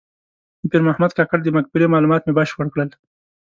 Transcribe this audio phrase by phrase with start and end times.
[0.59, 2.89] د پیر محمد کاکړ د مقبرې معلومات مې بشپړ کړل.